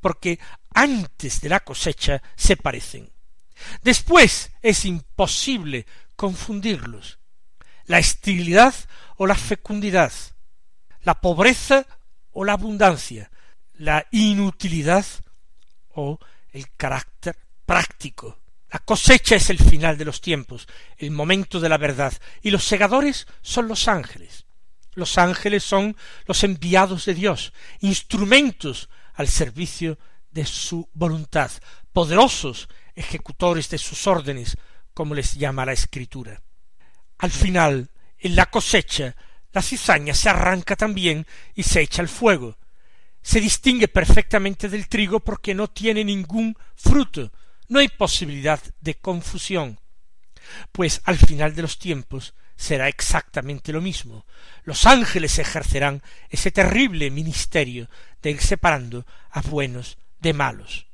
porque 0.00 0.40
antes 0.74 1.40
de 1.40 1.50
la 1.50 1.60
cosecha 1.60 2.20
se 2.34 2.56
parecen. 2.56 3.14
Después 3.82 4.50
es 4.62 4.84
imposible 4.84 5.86
confundirlos. 6.16 7.18
La 7.86 7.98
esterilidad 7.98 8.74
o 9.16 9.26
la 9.26 9.34
fecundidad, 9.34 10.12
la 11.02 11.20
pobreza 11.20 11.86
o 12.32 12.44
la 12.44 12.54
abundancia, 12.54 13.30
la 13.74 14.06
inutilidad 14.10 15.06
o 15.94 16.18
el 16.50 16.66
carácter 16.76 17.36
práctico. 17.64 18.40
La 18.70 18.80
cosecha 18.80 19.36
es 19.36 19.50
el 19.50 19.58
final 19.58 19.96
de 19.96 20.04
los 20.04 20.20
tiempos, 20.20 20.66
el 20.98 21.10
momento 21.10 21.60
de 21.60 21.68
la 21.68 21.78
verdad, 21.78 22.12
y 22.42 22.50
los 22.50 22.64
segadores 22.64 23.26
son 23.40 23.68
los 23.68 23.88
ángeles. 23.88 24.44
Los 24.94 25.18
ángeles 25.18 25.62
son 25.62 25.96
los 26.26 26.42
enviados 26.42 27.04
de 27.04 27.14
Dios, 27.14 27.52
instrumentos 27.80 28.88
al 29.14 29.28
servicio 29.28 29.98
de 30.30 30.44
su 30.44 30.88
voluntad, 30.94 31.50
poderosos 31.92 32.68
ejecutores 32.96 33.70
de 33.70 33.78
sus 33.78 34.06
órdenes, 34.06 34.56
como 34.92 35.14
les 35.14 35.34
llama 35.34 35.64
la 35.64 35.72
Escritura. 35.72 36.42
Al 37.18 37.30
final, 37.30 37.90
en 38.18 38.34
la 38.34 38.46
cosecha, 38.46 39.14
la 39.52 39.62
cizaña 39.62 40.14
se 40.14 40.28
arranca 40.28 40.74
también 40.74 41.26
y 41.54 41.62
se 41.62 41.80
echa 41.80 42.02
al 42.02 42.08
fuego. 42.08 42.58
Se 43.22 43.40
distingue 43.40 43.88
perfectamente 43.88 44.68
del 44.68 44.88
trigo 44.88 45.20
porque 45.20 45.54
no 45.54 45.68
tiene 45.68 46.04
ningún 46.04 46.56
fruto, 46.74 47.32
no 47.68 47.78
hay 47.78 47.88
posibilidad 47.88 48.60
de 48.80 48.94
confusión. 48.94 49.80
Pues 50.72 51.00
al 51.04 51.16
final 51.16 51.54
de 51.54 51.62
los 51.62 51.78
tiempos 51.78 52.34
será 52.56 52.88
exactamente 52.88 53.72
lo 53.72 53.80
mismo. 53.80 54.26
Los 54.64 54.86
ángeles 54.86 55.38
ejercerán 55.38 56.02
ese 56.30 56.50
terrible 56.50 57.10
ministerio 57.10 57.88
de 58.22 58.30
ir 58.30 58.40
separando 58.40 59.06
a 59.30 59.40
buenos 59.42 59.98
de 60.20 60.32
malos. 60.32 60.85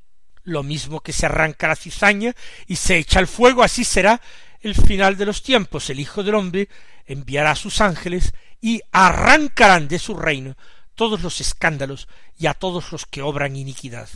Lo 0.44 0.62
mismo 0.62 1.00
que 1.00 1.12
se 1.12 1.26
arranca 1.26 1.68
la 1.68 1.76
cizaña 1.76 2.34
y 2.66 2.76
se 2.76 2.96
echa 2.96 3.18
al 3.18 3.28
fuego, 3.28 3.62
así 3.62 3.84
será 3.84 4.20
el 4.60 4.74
final 4.74 5.16
de 5.16 5.26
los 5.26 5.42
tiempos. 5.42 5.90
El 5.90 6.00
Hijo 6.00 6.22
del 6.22 6.34
hombre 6.34 6.68
enviará 7.06 7.52
a 7.52 7.56
sus 7.56 7.80
ángeles 7.80 8.32
y 8.60 8.80
arrancarán 8.92 9.88
de 9.88 9.98
su 9.98 10.14
reino 10.14 10.56
todos 10.94 11.22
los 11.22 11.40
escándalos 11.40 12.08
y 12.38 12.46
a 12.46 12.54
todos 12.54 12.92
los 12.92 13.06
que 13.06 13.22
obran 13.22 13.56
iniquidad. 13.56 14.08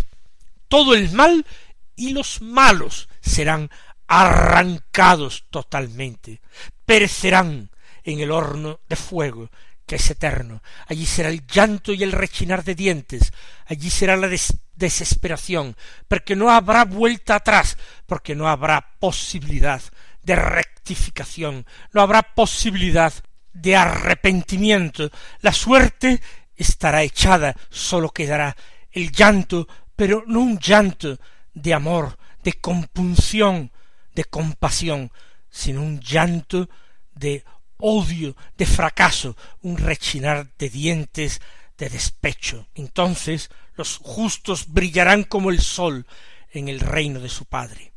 Todo 0.69 0.95
el 0.95 1.11
mal 1.13 1.47
y 1.95 2.13
los 2.13 2.43
malos 2.43 3.09
serán 3.21 3.71
arrancados 4.07 5.45
totalmente, 5.51 6.41
perecerán 6.85 7.71
en 8.05 8.21
el 8.21 8.31
horno 8.31 8.81
de 8.89 8.97
fuego 8.97 9.51
que 9.87 9.97
es 9.97 10.11
eterno. 10.11 10.63
Allí 10.89 11.07
será 11.07 11.29
el 11.29 11.47
llanto 11.47 11.93
y 11.93 12.03
el 12.03 12.13
rechinar 12.13 12.65
de 12.65 12.75
dientes, 12.75 13.33
allí 13.67 13.91
será 13.91 14.17
la 14.17 14.29
desesperación, 14.77 15.77
porque 16.07 16.37
no 16.37 16.51
habrá 16.51 16.85
vuelta 16.85 17.37
atrás, 17.37 17.77
porque 18.07 18.35
no 18.35 18.49
habrá 18.49 18.95
posibilidad 18.99 19.83
de 20.23 20.37
rectificación, 20.37 21.67
no 21.93 22.01
habrá 22.01 22.23
posibilidad 22.23 23.13
de 23.53 23.77
arrepentimiento. 23.77 25.11
La 25.41 25.53
suerte 25.53 26.21
estará 26.55 27.03
echada, 27.03 27.57
sólo 27.71 28.11
quedará 28.11 28.57
el 28.93 29.11
llanto, 29.11 29.67
pero 29.95 30.25
no 30.27 30.41
un 30.41 30.59
llanto 30.59 31.19
de 31.55 31.75
amor, 31.75 32.19
de 32.43 32.53
compunción, 32.55 33.73
de 34.15 34.25
compasión, 34.25 35.11
sino 35.51 35.83
un 35.83 36.01
llanto 36.01 36.69
de 37.15 37.45
odio, 37.79 38.37
de 38.57 38.67
fracaso, 38.67 39.37
un 39.63 39.77
rechinar 39.79 40.49
de 40.59 40.69
dientes, 40.69 41.41
de 41.79 41.89
despecho. 41.89 42.69
Entonces 42.75 43.51
los 43.77 43.99
justos 43.99 44.73
brillarán 44.73 45.25
como 45.25 45.51
el 45.51 45.61
sol 45.61 46.07
en 46.51 46.69
el 46.69 46.81
reino 46.81 47.21
de 47.21 47.29
su 47.29 47.45
Padre. 47.45 47.93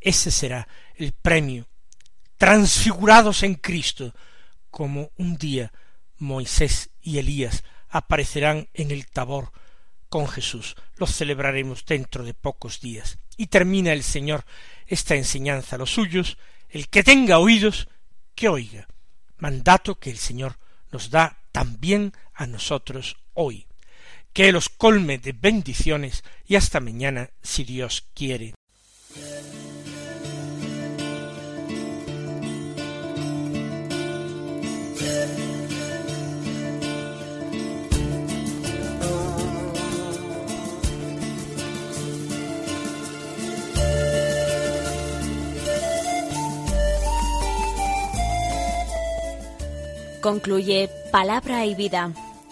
Ese 0.00 0.30
será 0.30 0.68
el 0.94 1.12
premio, 1.12 1.66
transfigurados 2.36 3.42
en 3.42 3.54
Cristo, 3.54 4.14
como 4.70 5.10
un 5.16 5.36
día 5.36 5.72
Moisés 6.18 6.90
y 7.00 7.18
Elías 7.18 7.64
aparecerán 7.88 8.68
en 8.74 8.90
el 8.90 9.06
tabor 9.06 9.52
con 10.08 10.28
Jesús. 10.28 10.76
Los 10.96 11.14
celebraremos 11.14 11.84
dentro 11.84 12.24
de 12.24 12.34
pocos 12.34 12.80
días. 12.80 13.18
Y 13.36 13.46
termina 13.46 13.92
el 13.92 14.02
Señor 14.02 14.44
esta 14.86 15.14
enseñanza 15.14 15.76
a 15.76 15.78
los 15.78 15.90
suyos, 15.90 16.38
el 16.68 16.88
que 16.88 17.02
tenga 17.02 17.38
oídos, 17.38 17.88
que 18.34 18.48
oiga. 18.48 18.86
Mandato 19.38 19.98
que 19.98 20.10
el 20.10 20.18
Señor 20.18 20.58
nos 20.90 21.10
da 21.10 21.38
también 21.52 22.12
a 22.34 22.46
nosotros 22.46 23.16
hoy. 23.34 23.65
Que 24.36 24.52
los 24.52 24.68
colme 24.68 25.16
de 25.16 25.32
bendiciones 25.32 26.22
y 26.46 26.56
hasta 26.56 26.78
mañana 26.78 27.30
si 27.42 27.64
Dios 27.64 28.04
quiere. 28.12 28.52
Concluye 50.20 50.90
Palabra 51.10 51.64
y 51.64 51.74
Vida, 51.74 52.12